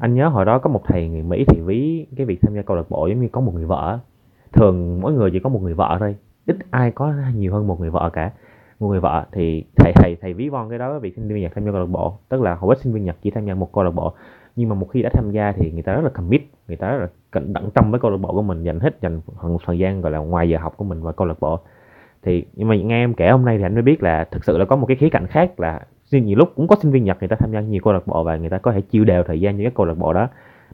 [0.00, 2.62] Anh nhớ hồi đó có một thầy người Mỹ thì ví cái việc tham gia
[2.62, 3.98] câu lạc bộ giống như có một người vợ.
[4.52, 6.16] Thường mỗi người chỉ có một người vợ thôi.
[6.46, 8.30] Ít ai có nhiều hơn một người vợ cả.
[8.80, 11.42] Một người vợ thì thầy thầy thầy ví von cái đó với việc sinh viên
[11.42, 12.18] Nhật tham gia câu lạc bộ.
[12.28, 14.14] Tức là hầu hết sinh viên Nhật chỉ tham gia một câu lạc bộ.
[14.56, 16.90] Nhưng mà một khi đã tham gia thì người ta rất là commit, người ta
[16.90, 19.60] rất là cẩn đặng tâm với câu lạc bộ của mình, dành hết dành một
[19.66, 21.58] thời gian gọi là ngoài giờ học của mình vào câu lạc bộ.
[22.22, 24.58] Thì nhưng mà nghe em kể hôm nay thì anh mới biết là thực sự
[24.58, 27.16] là có một cái khía cạnh khác là nhiều lúc cũng có sinh viên Nhật
[27.20, 29.22] người ta tham gia nhiều câu lạc bộ và người ta có thể chia đều
[29.22, 30.28] thời gian cho các câu lạc bộ đó.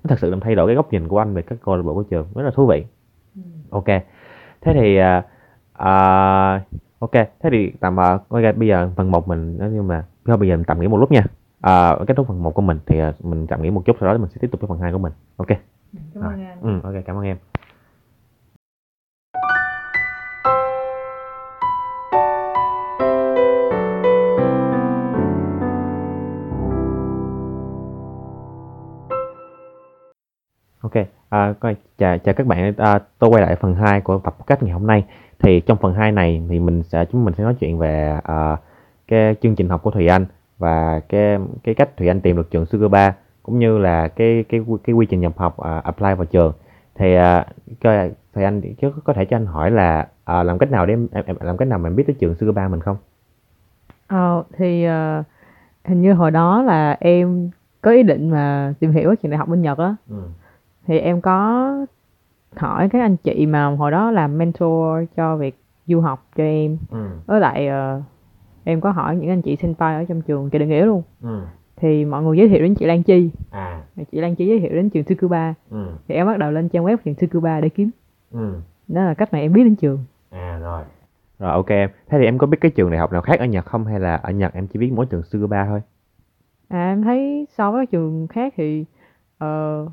[0.05, 1.83] Nó thật sự làm thay đổi cái góc nhìn của anh về các câu lạc
[1.83, 2.85] bộ của trường rất là thú vị.
[3.71, 3.87] Ok.
[4.61, 4.97] Thế thì
[5.73, 6.65] à,
[6.99, 7.13] ok.
[7.13, 10.49] Thế thì tạm à, ok, bây giờ phần một mình nói nhưng mà thôi bây
[10.49, 11.25] giờ mình tạm nghỉ một lúc nha
[11.63, 14.13] à, kết thúc phần một của mình thì à, mình tạm nghỉ một chút sau
[14.13, 15.49] đó mình sẽ tiếp tục với phần hai của mình ok
[16.15, 16.33] cảm Rồi.
[16.33, 17.37] ơn anh ừ ok cảm ơn em
[30.81, 30.93] Ok,
[31.29, 34.63] à, coi, chào, chào các bạn, à, tôi quay lại phần 2 của tập podcast
[34.63, 35.05] ngày hôm nay.
[35.39, 38.57] Thì trong phần 2 này thì mình sẽ chúng mình sẽ nói chuyện về à,
[39.09, 40.27] cái chương trình học của Thùy Anh
[40.63, 44.61] và cái cái cách Thùy Anh tìm được trường Sugar cũng như là cái cái
[44.85, 46.53] cái quy trình nhập học à, apply vào trường.
[46.95, 47.15] Thì
[47.83, 50.93] coi Thùy Anh chứ có thể cho anh hỏi là à, làm cách nào để
[50.95, 52.97] em, em, làm cách nào mà em biết tới trường Sugar mình không?
[54.07, 55.23] Ờ, thì ờ,
[55.85, 59.39] hình như hồi đó là em có ý định mà tìm hiểu ở trường đại
[59.39, 60.17] học bên Nhật á Ừ.
[60.87, 61.69] thì em có
[62.57, 66.79] hỏi các anh chị mà hồi đó làm mentor cho việc du học cho em
[66.91, 67.07] Ừ.
[67.27, 68.03] với lại ờ,
[68.65, 71.43] em có hỏi những anh chị senpai ở trong trường Trần Đại Nghĩa luôn Ừ.
[71.77, 73.83] thì mọi người giới thiệu đến chị Lan Chi À.
[74.13, 75.87] chị Lan Chi giới thiệu đến trường Tsukuba Ừ.
[76.09, 77.91] thì em bắt đầu lên trang web trường Tsukuba để kiếm
[78.33, 78.55] Ừ.
[78.89, 79.99] đó là cách mà em biết đến trường
[80.31, 80.83] À rồi.
[81.39, 81.91] Rồi ok em.
[82.09, 84.01] Thế thì em có biết cái trường đại học nào khác ở Nhật không hay
[84.01, 85.81] là ở Nhật em chỉ biết mỗi trường Sugar thôi?
[86.69, 88.85] à em thấy so với các trường khác thì
[89.45, 89.91] uh,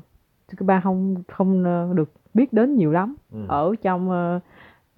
[0.48, 3.38] Tsukuba không không ờ, được biết đến nhiều lắm Ừ.
[3.48, 4.40] ở trong ờ,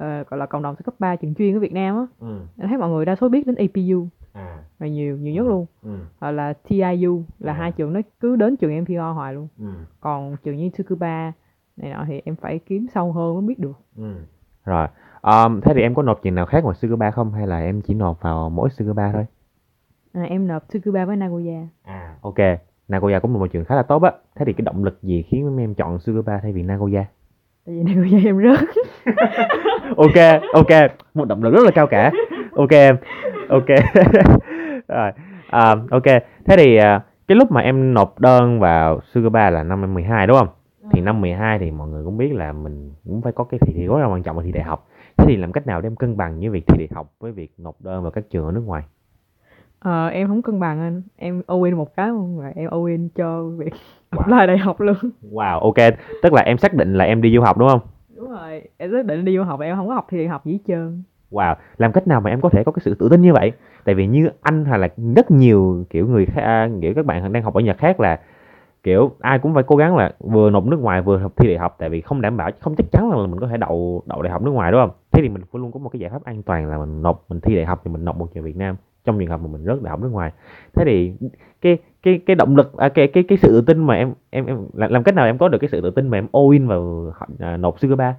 [0.03, 2.41] ờ, gọi là cộng đồng cấp 3 trường chuyên ở Việt Nam á Ừ.
[2.59, 4.59] em thấy mọi người đa số biết đến APU À.
[4.79, 5.91] là nhiều nhiều nhất luôn Ừ.
[6.21, 7.57] hoặc là TIU là À.
[7.59, 9.67] hai trường nó cứ đến trường MPO hoài luôn Ừ.
[10.01, 11.33] còn trường như Tsukuba
[11.77, 14.15] này nọ thì em phải kiếm sâu hơn mới biết được Ừ.
[14.65, 14.87] Rồi.
[15.23, 17.81] Um, thế thì em có nộp trường nào khác ngoài Sugar không hay là em
[17.81, 19.27] chỉ nộp vào mỗi Sugar thôi?
[20.13, 22.17] à, em nộp Tsukuba với Nagoya À.
[22.23, 22.39] Ok.
[22.89, 24.13] Nagoya cũng là một trường khá là tốt á.
[24.37, 27.05] Thế thì cái động lực gì khiến em chọn Sugar thay vì Nagoya?
[27.67, 28.69] tại vì Nagoya em rớt
[29.97, 30.91] ok ok.
[31.15, 32.13] Một động lực rất là cao cả.
[32.57, 32.97] Ok em.
[33.49, 33.67] Ok.
[34.89, 35.13] Rồi.
[35.51, 36.05] À, ok.
[36.47, 39.95] Thế thì à, cái lúc mà em nộp đơn vào Sugar Bar là năm em
[39.95, 40.49] 12 đúng không?
[40.93, 43.87] Thì năm 12 thì mọi người cũng biết là mình cũng phải có cái thi
[43.87, 44.87] rất là quan trọng là thi đại học.
[45.17, 47.33] Thế thì làm cách nào để em cân bằng với việc thi đại học với
[47.33, 48.83] việc nộp đơn vào các trường ở nước ngoài?
[49.79, 51.03] Ờ, em không cân bằng anh.
[51.17, 53.73] Em all một cái luôn rồi em all cho việc
[54.13, 54.19] Wow.
[54.19, 54.97] apply đại học luôn.
[55.33, 55.77] Wow ok.
[56.23, 57.81] Tức là em xác định là em đi du học đúng không
[58.43, 60.59] rồi em quyết định đi du học em không có học thì học gì hết
[60.67, 63.33] trơn Wow, làm cách nào mà em có thể có cái sự tự tin như
[63.33, 63.53] vậy?
[63.85, 67.43] Tại vì như anh hay là rất nhiều kiểu người khác, kiểu các bạn đang
[67.43, 68.21] học ở Nhật khác là
[68.83, 71.59] kiểu ai cũng phải cố gắng là vừa nộp nước ngoài vừa học thi đại
[71.59, 74.23] học tại vì không đảm bảo không chắc chắn là mình có thể đậu đậu
[74.23, 74.91] đại học nước ngoài đúng không?
[75.11, 77.25] Thế thì mình phải luôn có một cái giải pháp an toàn là mình nộp
[77.29, 79.47] mình thi đại học thì mình nộp một trường Việt Nam trong trường hợp mà
[79.47, 80.33] mình rớt đại học nước ngoài
[80.75, 81.13] thế thì
[81.61, 84.47] cái cái cái động lực à, cái cái cái sự tự tin mà em em
[84.47, 86.53] em làm, làm cách nào em có được cái sự tự tin mà em all
[86.53, 88.15] in vào à, nộp sư ba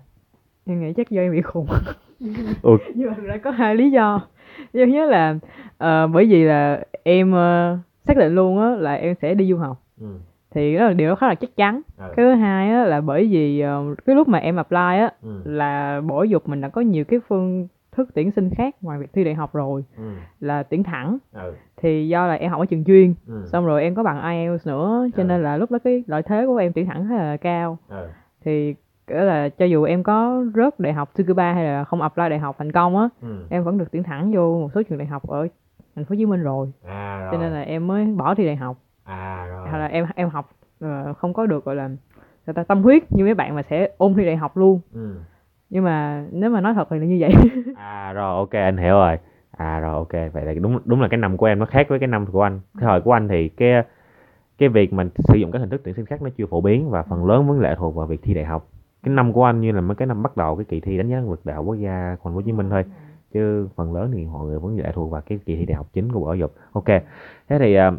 [0.65, 1.67] em nghĩ chắc do em bị khùng
[2.62, 2.78] ừ.
[2.95, 4.21] nhưng mà thực ra có hai lý do
[4.73, 5.36] thứ nhất là
[5.78, 9.58] ờ, bởi vì là em ờ, xác định luôn á là em sẽ đi du
[9.58, 10.08] học ừ.
[10.52, 12.04] thì đó là điều đó khá là chắc chắn Ừ.
[12.15, 15.30] cái thứ hai á là bởi vì ờ, cái lúc mà em apply á Ừ.
[15.45, 19.13] là giáo dục mình đã có nhiều cái phương thức tuyển sinh khác ngoài việc
[19.13, 20.04] thi đại học rồi Ừ.
[20.39, 21.54] là tuyển thẳng Ừ.
[21.78, 23.41] thì do là em học ở trường chuyên Ừ.
[23.45, 25.28] xong rồi em có bằng IELTS nữa cho Ừ.
[25.28, 28.08] nên là lúc đó cái lợi thế của em tuyển thẳng khá là cao Ừ.
[28.45, 28.76] thì
[29.08, 32.39] kiểu là cho dù em có rớt đại học Tsukuba hay là không apply đại
[32.39, 33.46] học thành công á Ừ.
[33.50, 35.48] em vẫn được tuyển thẳng vô một số trường đại học ở
[35.96, 36.72] thành phố Hồ Chí Minh rồi.
[36.88, 37.30] À rồi.
[37.32, 38.78] cho nên là em mới bỏ thi đại học.
[39.04, 39.68] À rồi.
[39.70, 41.88] Hoặc là em em học ờ, không có được gọi là
[42.46, 44.80] người ta tâm huyết như mấy bạn mà sẽ ôn thi đại học luôn.
[44.94, 45.16] Ừ.
[45.70, 47.32] nhưng mà nếu mà nói thật thì là như vậy.
[47.78, 49.18] À rồi ok anh hiểu rồi.
[49.58, 52.00] À rồi ok vậy là đúng đúng là cái năm của em nó khác với
[52.00, 52.60] cái năm của anh.
[52.80, 53.84] Cái thời của anh thì cái
[54.58, 56.89] cái việc mà sử dụng các hình thức tuyển sinh khác nó chưa phổ biến
[56.89, 58.68] và phần lớn vẫn lệ thuộc vào việc thi đại học
[59.04, 61.10] cái năm của anh như là mấy cái năm bắt đầu cái kỳ thi đánh
[61.10, 62.86] giá năng lực đại học quốc gia thành phố Hồ Chí Minh thôi.
[63.34, 65.88] Chứ phần lớn thì mọi người vẫn lệ thuộc vào cái kỳ thi đại học
[65.94, 66.56] chính của bộ giáo dục.
[66.72, 66.88] Ok.
[67.50, 67.92] Thế thì à,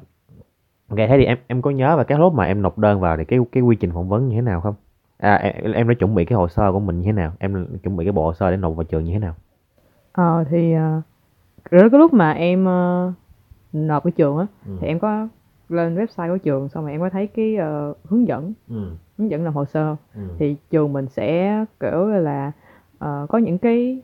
[0.88, 3.16] ok thế thì em em có nhớ về cái lúc mà em nộp đơn vào
[3.16, 4.74] thì cái cái quy trình phỏng vấn như thế nào không?
[5.18, 7.32] À em, em đã chuẩn bị cái hồ sơ của mình như thế nào?
[7.38, 9.34] Em chuẩn bị cái bộ hồ sơ để nộp vào trường như thế nào?
[10.12, 10.74] Ờ thì
[11.70, 13.12] rồi cái lúc mà em ờ,
[13.72, 14.76] nộp cái trường á ừ.
[14.80, 15.28] thì em có
[15.68, 18.90] lên website của trường xong rồi em có thấy cái ờ, hướng dẫn ừ.
[19.18, 20.20] hướng dẫn làm hồ sơ ừ.
[20.38, 22.52] thì trường mình sẽ kiểu là
[22.98, 23.98] ờ, có những cái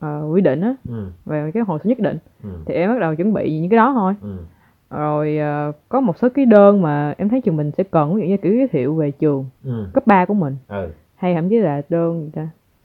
[0.00, 1.06] ờ, quy định á ừ.
[1.24, 2.50] về cái hồ sơ nhất định ừ.
[2.66, 4.36] thì em bắt đầu chuẩn bị những cái đó thôi ừ.
[4.90, 8.22] rồi ờ, có một số cái đơn mà em thấy trường mình sẽ cần ví
[8.22, 9.86] dụ như kiểu giới thiệu về trường ừ.
[9.94, 10.88] cấp 3 của mình ừ.
[11.14, 12.30] hay thậm chí là đơn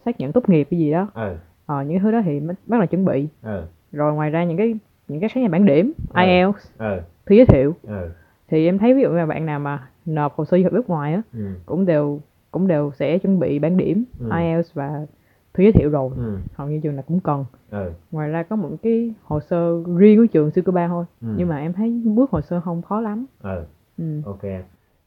[0.05, 1.35] xác nhận tốt nghiệp cái gì đó ừ.
[1.65, 3.63] ờ, những thứ đó thì bắt đầu chuẩn bị ừ.
[3.91, 4.75] rồi ngoài ra những cái
[5.07, 6.21] những cái xác nhận bảng điểm Ừ.
[6.21, 7.01] IELTS ừ.
[7.27, 8.09] Thư giới thiệu ừ.
[8.47, 10.73] thì em thấy ví dụ như là bạn nào mà nộp hồ sơ du học
[10.73, 11.39] nước ngoài á ừ.
[11.65, 12.19] cũng đều
[12.51, 14.29] cũng đều sẽ chuẩn bị bảng điểm Ừ.
[14.39, 15.05] IELTS và
[15.53, 16.37] thư giới thiệu rồi ừ.
[16.55, 17.91] hầu như trường nào cũng cần ừ.
[18.11, 21.27] ngoài ra có một cái hồ sơ riêng của trường Tsukuba thôi Ừ.
[21.37, 23.63] nhưng mà em thấy bước hồ sơ không khó lắm ừ.
[23.97, 24.21] ừ.
[24.25, 24.41] ok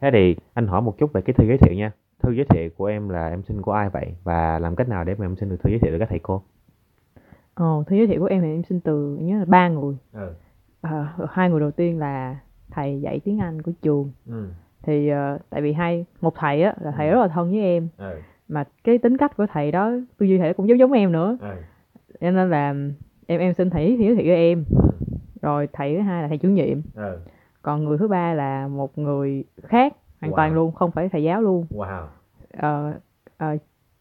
[0.01, 2.71] thế thì anh hỏi một chút về cái thư giới thiệu nha thư giới thiệu
[2.77, 5.37] của em là em xin của ai vậy và làm cách nào để mà em
[5.37, 6.43] xin được thư giới thiệu từ các thầy cô
[7.55, 10.33] Ồ, thư giới thiệu của em thì em xin từ nhớ là ba người ừ.
[10.81, 12.37] Ờ, hai người đầu tiên là
[12.71, 14.49] thầy dạy tiếng Anh của trường ừ.
[14.83, 17.15] thì ờ, tại vì hai một thầy á là thầy Ừ.
[17.15, 18.15] rất là thân với em ừ.
[18.49, 21.37] mà cái tính cách của thầy đó tư duy thầy cũng giống giống em nữa
[21.41, 21.49] ừ.
[22.21, 22.75] cho nên là
[23.27, 24.89] em em xin thầy giới thiệu cho em ừ.
[25.43, 27.19] rồi thầy thứ hai là thầy chủ nhiệm ừ.
[27.63, 30.37] còn người thứ ba là một người khác hoàn Wow.
[30.37, 32.07] toàn luôn không phải thầy giáo luôn wow
[32.53, 32.93] Ờ,
[33.37, 33.57] ờ,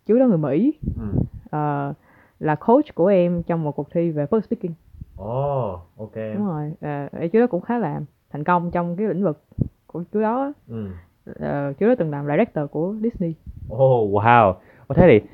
[0.05, 1.19] chú đó người Mỹ ừ.
[1.49, 1.93] ờ,
[2.39, 4.73] là coach của em trong một cuộc thi về public speaking
[5.19, 6.15] ồ ok.
[6.15, 8.01] Đúng rồi ờ, chú đó cũng khá là
[8.31, 9.43] thành công trong cái lĩnh vực
[9.87, 10.53] của chú đó.
[10.67, 10.87] Ừ.
[11.39, 13.33] Ờ, chú đó từng làm director của Disney.
[13.69, 14.53] Ồ wow.
[14.87, 15.27] Ồ, thế thì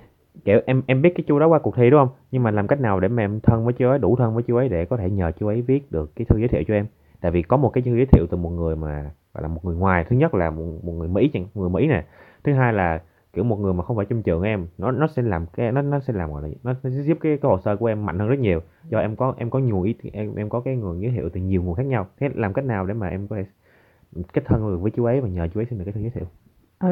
[0.46, 2.10] kiểu em em biết cái chú đó qua cuộc thi đúng không?
[2.32, 4.44] Nhưng mà làm cách nào để mà em thân với chú ấy đủ thân với
[4.44, 6.74] chú ấy để có thể nhờ chú ấy viết được cái thư giới thiệu cho
[6.74, 6.86] em?
[7.22, 9.66] Tại vì có một cái thư giới thiệu từ một người mà gọi là một
[9.66, 10.06] người ngoài.
[10.10, 12.06] Thứ nhất là một, một người mỹ chẳng người mỹ nè.
[12.44, 13.02] Thứ hai là
[13.36, 15.82] kiểu một người mà không phải trong trường em nó nó sẽ làm cái nó
[15.82, 18.06] nó sẽ làm gọi là nó, nó sẽ giúp cái, cái hồ sơ của em
[18.06, 18.60] mạnh hơn rất nhiều.
[18.90, 21.42] Do em có em có nhiều ý em em có cái nguồn giới thiệu từ
[21.42, 22.08] nhiều nguồn khác nhau.
[22.20, 23.46] Thế làm cách nào để mà em có thể
[24.34, 26.10] kết thân được với chú ấy và nhờ chú ấy xin được cái thư giới
[26.10, 26.26] thiệu?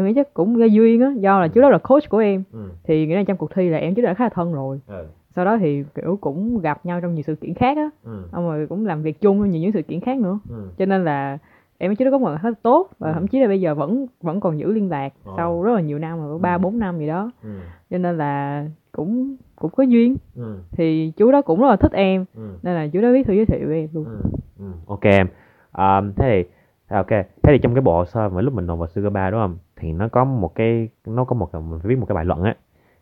[0.03, 1.13] Nghĩ chắc cũng do duyên á.
[1.17, 2.43] Do là chú đó là coach của em.
[2.51, 2.69] Ừ.
[2.84, 4.79] Thì nghĩa là trong cuộc thi là em chú đã khá là thân rồi.
[4.88, 5.06] Ừ.
[5.36, 7.89] Sau đó thì kiểu cũng gặp nhau trong nhiều sự kiện khác á.
[8.03, 8.23] Ừ.
[8.32, 10.39] Xong rồi cũng làm việc chung trong nhiều những sự kiện khác nữa.
[10.49, 10.69] Ừ.
[10.77, 11.38] Cho nên là
[11.84, 12.89] em chú đó có một là tốt.
[13.00, 13.13] Và Ừ.
[13.13, 15.34] thậm chí là bây giờ vẫn vẫn còn giữ liên lạc Ồ.
[15.38, 16.60] sau rất là nhiều năm rồi ba Ừ.
[16.60, 17.32] bốn năm gì đó.
[17.43, 17.50] Ừ.
[17.89, 20.15] Cho nên là cũng cũng có duyên.
[20.36, 20.58] Ừ.
[20.72, 22.26] Thì chú đó cũng rất là thích em.
[22.36, 22.58] Ừ.
[22.63, 24.06] Nên là chú đó viết thư giới thiệu với em luôn.
[24.06, 24.22] Ừ,
[24.60, 25.28] ừ, ok em.
[25.72, 26.50] À, thế thì
[26.88, 27.10] à, ok.
[27.10, 29.39] Thế thì trong cái bộ hồ sơ mà lúc mình nộp vào Sugar 3 đúng
[29.39, 29.58] không?
[29.76, 32.43] Thì nó có một cái nó có một mình phải viết một cái bài luận
[32.43, 32.56] á.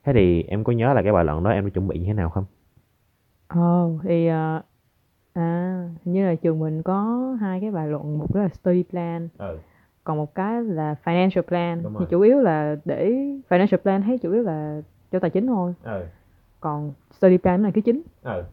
[0.04, 2.06] Thế thì em có nhớ là cái bài luận đó em đã chuẩn bị như
[2.06, 2.46] thế nào không?
[3.48, 4.62] Ồ thì ờ,
[5.34, 8.84] à hình như là trường mình có hai cái bài luận một đó là study
[8.84, 9.58] plan ừ.
[10.04, 11.84] còn một cái là financial plan.
[11.84, 12.08] Đúng thì rồi.
[12.10, 13.12] chủ yếu là để
[13.50, 15.74] financial plan thấy chủ yếu là cho tài chính thôi.
[15.84, 16.06] Ừ.
[16.60, 18.02] Còn study plan là cái chính.
[18.24, 18.44] Ừ.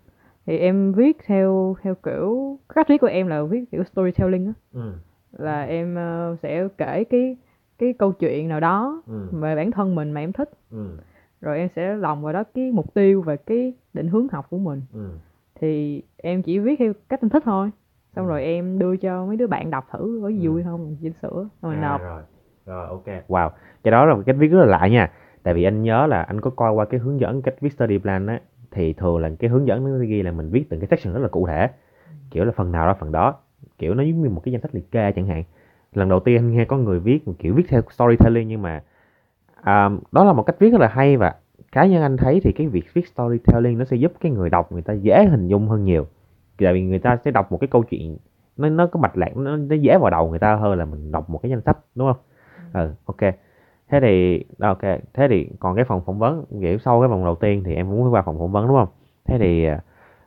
[0.46, 4.52] Thì em viết theo theo kiểu cách viết của em là viết kiểu storytelling á.
[4.72, 4.92] Ừ.
[5.32, 7.36] Là em ờ, sẽ kể cái
[7.78, 9.28] cái câu chuyện nào đó ừ.
[9.32, 10.50] về bản thân mình mà em thích.
[10.70, 10.88] Ừ.
[11.40, 14.58] Rồi em sẽ lồng vào đó cái mục tiêu và cái định hướng học của
[14.58, 14.82] mình.
[14.92, 15.08] Ừ
[15.60, 17.70] thì em chỉ viết theo cách em thích thôi.
[18.16, 18.28] Xong Ừ.
[18.28, 20.50] rồi em đưa cho mấy đứa bạn đọc thử có gì Ừ.
[20.52, 22.00] vui không chỉnh sửa xong rồi à, nộp.
[22.00, 22.22] rồi.
[22.66, 23.06] Rồi ok.
[23.28, 23.50] Wow.
[23.84, 25.12] Cái đó là một cách viết rất là lạ nha.
[25.42, 27.98] Tại vì anh nhớ là anh có coi qua cái hướng dẫn cách viết study
[27.98, 28.40] plan á
[28.70, 31.20] thì thường là cái hướng dẫn nó ghi là mình viết từng cái section rất
[31.20, 31.68] là cụ thể.
[32.30, 33.34] Kiểu là phần nào ra phần đó.
[33.78, 35.44] Kiểu nó giống như một cái danh sách liệt kê chẳng hạn.
[35.92, 38.82] Lần đầu tiên anh nghe có người viết một kiểu viết theo storytelling nhưng mà
[39.62, 41.34] à, đó là một cách viết rất là hay và
[41.78, 44.72] cá nhân anh thấy thì cái việc viết storytelling nó sẽ giúp cái người đọc
[44.72, 46.06] người ta dễ hình dung hơn nhiều.
[46.58, 48.16] Tại vì người ta sẽ đọc một cái câu chuyện
[48.56, 51.12] nó nó có mạch lạc nó, nó dễ vào đầu người ta hơn là mình
[51.12, 52.16] đọc một cái danh sách đúng không?
[52.72, 53.34] Ừ ok.
[53.90, 54.82] Thế thì ok.
[55.14, 57.90] Thế thì còn cái phòng phỏng vấn kiểu sau cái vòng đầu tiên thì em
[57.90, 58.88] muốn qua phòng phỏng vấn đúng không?
[59.24, 59.66] Thế thì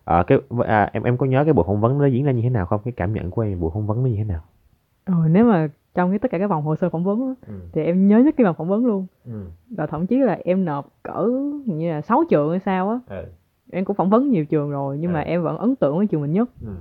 [0.06, 2.42] à, cái à, em em có nhớ cái buổi phỏng vấn nó diễn ra như
[2.42, 2.82] thế nào không?
[2.86, 4.42] Cái cảm nhận của em buổi phỏng vấn nó như thế nào?
[5.06, 7.54] Ừ, nếu mà trong cái tất cả các vòng hồ sơ phỏng vấn ừ.
[7.74, 9.32] thì em nhớ nhất cái vòng phỏng vấn luôn Ừ.
[9.70, 11.28] và thậm chí là em nộp cỡ
[11.66, 13.26] như là 6 trường hay sao á Ừ.
[13.72, 15.26] em cũng phỏng vấn nhiều trường rồi nhưng mà Ừ.
[15.28, 16.72] em vẫn ấn tượng với trường mình nhất Ừ.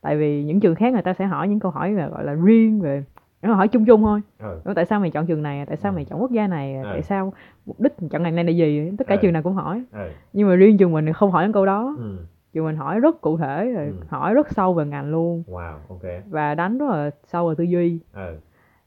[0.00, 2.32] tại vì những trường khác người ta sẽ hỏi những câu hỏi là gọi là
[2.32, 3.04] riêng về
[3.42, 4.20] nó hỏi chung chung thôi
[4.64, 4.72] Ừ.
[4.74, 5.94] Tại sao mày chọn trường này tại sao Ừ.
[5.94, 6.82] mày chọn quốc gia này Ừ.
[6.84, 7.32] tại sao
[7.66, 9.18] mục đích chọn ngành này là gì tất cả Ừ.
[9.22, 10.08] trường nào cũng hỏi Ừ.
[10.32, 12.16] nhưng mà riêng trường mình không hỏi những câu đó Ừ.
[12.52, 13.92] trường mình hỏi rất cụ thể rồi Ừ.
[14.08, 17.64] hỏi rất sâu về ngành luôn wow ok và đánh rất là sâu vào tư
[17.64, 18.36] duy ừ.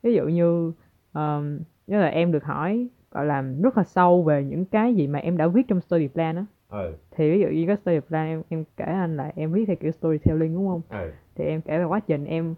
[0.03, 0.71] Ví dụ như
[1.13, 5.07] um, như là em được hỏi gọi là rất là sâu về những cái gì
[5.07, 6.93] mà em đã viết trong study plan á Ừ.
[7.11, 9.75] thì ví dụ như cái study plan em em kể anh là em viết theo
[9.75, 11.11] kiểu storytelling đúng không Ừ.
[11.35, 12.55] thì em kể về quá trình em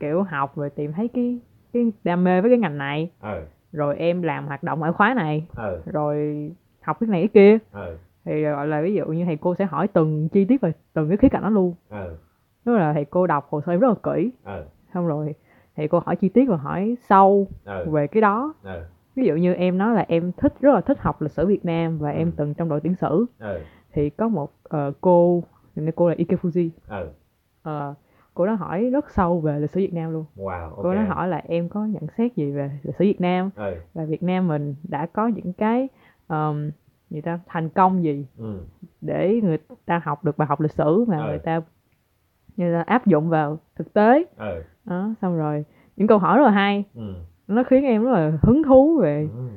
[0.00, 1.38] kiểu học rồi tìm thấy cái
[1.72, 3.40] cái đam mê với cái ngành này Ừ.
[3.72, 5.80] rồi em làm hoạt động ở khóa này Ừ.
[5.86, 6.16] rồi
[6.80, 7.96] học cái này cái kia Ừ.
[8.24, 11.08] thì gọi là ví dụ như thầy cô sẽ hỏi từng chi tiết về từng
[11.08, 12.14] cái khía cạnh đó luôn Ừ.
[12.64, 14.62] tức là thầy cô đọc hồ sơ em rất là kỹ Ừ.
[14.94, 15.34] xong rồi
[15.76, 17.90] thầy cô hỏi chi tiết và hỏi sâu Ừ.
[17.90, 18.82] về cái đó Ừ.
[19.14, 21.64] ví dụ như em nói là em thích rất là thích học lịch sử Việt
[21.64, 22.32] Nam và em Ừ.
[22.36, 23.58] từng trong đội tuyển sử Ừ.
[23.92, 25.42] thì có một ờ, cô
[25.74, 27.08] như cô là Ike Fuji Ừ.
[27.62, 27.94] Ờ,
[28.34, 31.02] cô đó hỏi rất sâu về lịch sử Việt Nam luôn wow ok cô đó
[31.02, 33.74] hỏi là em có nhận xét gì về lịch sử Việt Nam Ừ.
[33.94, 35.88] và Việt Nam mình đã có những cái
[36.28, 36.70] um,
[37.10, 38.58] gì ta thành công gì Ừ.
[39.00, 41.28] để người ta học được bài học lịch sử mà Ừ.
[41.28, 41.60] người ta
[42.56, 44.62] như là áp dụng vào thực tế Ừ.
[44.86, 45.64] đó xong rồi
[45.96, 47.14] những câu hỏi rất là hay Ừ.
[47.48, 49.48] nó khiến em rất là hứng thú về Ừ.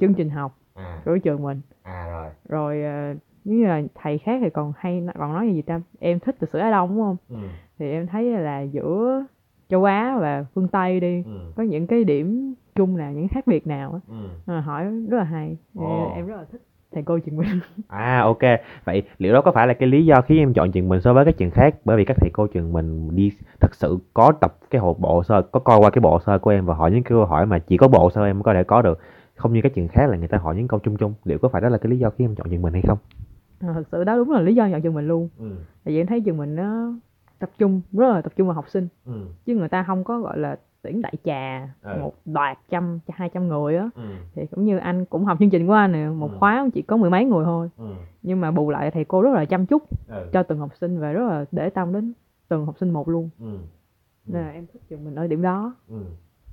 [0.00, 3.14] chương trình học à của trường mình à rồi rồi ờ,
[3.44, 6.58] như là thầy khác thì còn hay còn nói gì ta em thích lịch sử
[6.58, 7.36] Á Đông đúng không ừ.
[7.78, 9.24] thì em thấy là giữa
[9.68, 11.52] châu Á và phương Tây đi Ừ.
[11.56, 14.14] có những cái điểm chung nào những khác biệt nào á Ừ.
[14.46, 16.12] Ờ, hỏi rất là hay Ồ.
[16.14, 16.62] em rất là thích
[16.94, 18.38] thầy cô trường mình À ok,
[18.84, 21.12] vậy liệu đó có phải là cái lý do khiến em chọn trường mình so
[21.14, 21.74] với các trường khác?
[21.84, 25.22] Bởi vì các thầy cô trường mình đi thật sự có tập cái hồ bộ
[25.22, 27.58] sơ, có coi qua cái bộ sơ của em và hỏi những câu hỏi mà
[27.58, 28.98] chỉ có bộ sơ em mới có thể có được.
[29.36, 31.14] Không như các trường khác là người ta hỏi những câu chung chung.
[31.24, 32.98] Liệu có phải đó là cái lý do khiến em chọn trường mình hay không?
[33.60, 35.50] Ờ, thật sự đó đúng là lý do chọn trường mình luôn Ừ.
[35.84, 36.92] tại vì em thấy trường mình nó
[37.38, 39.12] tập trung rất là tập trung vào học sinh Ừ.
[39.46, 41.98] chứ người ta không có gọi là tuyển đại trà Ừ.
[42.00, 44.02] một đoạt trăm hai trăm người á Ừ.
[44.34, 46.36] thì cũng như anh cũng học chương trình của anh nè một Ừ.
[46.38, 47.84] khóa chỉ có mười mấy người thôi Ừ.
[48.22, 50.28] nhưng mà bù lại thầy cô rất là chăm chút Ừ.
[50.32, 52.12] cho từng học sinh và rất là để tâm đến
[52.48, 53.58] từng học sinh một luôn Ừ.
[54.26, 55.96] nên là em thích trường mình ở điểm đó Ừ.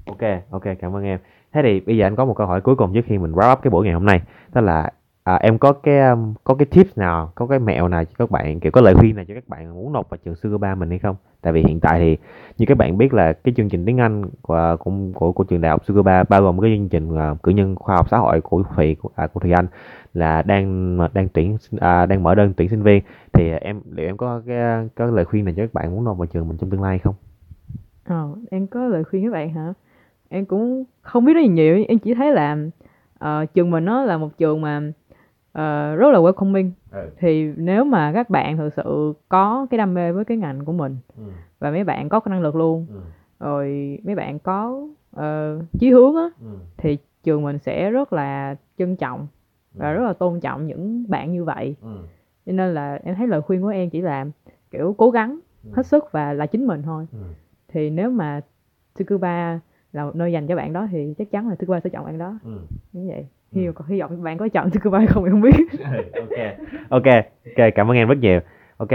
[0.05, 1.19] Ok, ok, cảm ơn em.
[1.53, 3.53] Thế thì bây giờ anh có một câu hỏi cuối cùng trước khi mình wrap
[3.53, 4.21] up cái buổi ngày hôm nay.
[4.53, 4.91] Đó là
[5.29, 8.31] à, em có cái um, có cái tips nào, có cái mẹo nào cho các
[8.31, 10.89] bạn, kiểu có lời khuyên nào cho các bạn muốn nộp vào trường Sugar mình
[10.89, 11.15] hay không?
[11.41, 12.17] Tại vì hiện tại thì
[12.57, 15.61] như các bạn biết là cái chương trình tiếng Anh của của của, của trường
[15.61, 18.41] đại học Sugar bao gồm cái chương trình uh, cử nhân khoa học xã hội
[18.41, 19.67] của thụy của, à, của thụy Anh
[20.13, 24.07] là đang à, đang tuyển à, đang mở đơn tuyển sinh viên thì em liệu
[24.07, 26.57] em có cái có lời khuyên nào cho các bạn muốn nộp vào trường mình
[26.57, 27.15] trong tương lai hay không?
[28.05, 29.73] ờ em có lời khuyên các bạn hả
[30.29, 32.57] em cũng không biết nói gì nhiều em chỉ thấy là
[33.25, 34.81] uh, trường mình nó là một trường mà
[35.51, 37.09] ờ, rất là welcoming Ừ.
[37.19, 40.71] thì nếu mà các bạn thực sự có cái đam mê với cái ngành của
[40.73, 41.23] mình Ừ.
[41.59, 42.99] và mấy bạn có cái năng lực luôn Ừ.
[43.39, 46.47] rồi mấy bạn có ờ, chí hướng á Ừ.
[46.77, 49.27] thì trường mình sẽ rất là trân trọng
[49.73, 49.93] và Ừ.
[49.97, 51.89] rất là tôn trọng những bạn như vậy Ừ.
[52.45, 54.25] cho nên là em thấy lời khuyên của em chỉ là
[54.71, 55.69] kiểu cố gắng Ừ.
[55.73, 57.19] hết sức và là chính mình thôi Ừ.
[57.67, 58.41] thì nếu mà
[58.95, 59.59] Tsukuba
[59.93, 62.17] là một nơi dành cho bạn đó thì chắc chắn là Tsukuba sẽ chọn bạn
[62.17, 62.51] đó Ừ.
[62.93, 63.61] như vậy Ừ.
[63.61, 65.65] hy, hy vọng bạn có chọn Tsukuba hay không em không biết.
[66.89, 67.05] Ok.
[67.05, 67.05] Ok
[67.57, 68.39] ok cảm ơn em rất nhiều.
[68.77, 68.89] Ok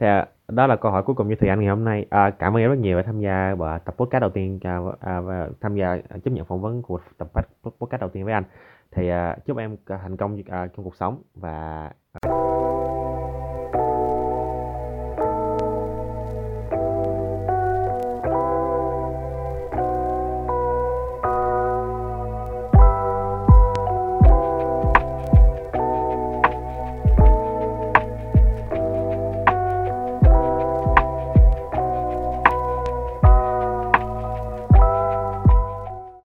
[0.00, 2.06] thì à, đó là câu hỏi cuối cùng cho thùy anh ngày hôm nay.
[2.10, 4.78] À, cảm ơn em rất nhiều đã tham gia vào tập podcast đầu tiên à,
[5.00, 7.28] à, và tham gia à, chấp nhận phỏng vấn của tập
[7.78, 8.44] podcast đầu tiên với anh.
[8.92, 11.90] Thì à, chúc em à, thành công à, trong cuộc sống và